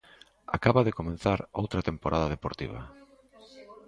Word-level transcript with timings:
Acaba 0.57 0.81
de 0.87 0.95
comezar 0.99 1.39
outra 1.61 1.81
temporada 1.89 2.31
deportiva. 2.35 2.79